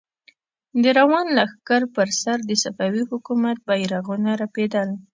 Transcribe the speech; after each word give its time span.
د 0.83 0.85
روان 0.99 1.27
لښکر 1.37 1.81
پر 1.95 2.09
سر 2.21 2.37
د 2.49 2.51
صفوي 2.63 3.03
حکومت 3.11 3.57
بيرغونه 3.67 4.31
رپېدل. 4.41 4.89